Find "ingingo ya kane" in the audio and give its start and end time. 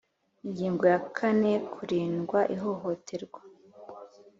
0.45-1.51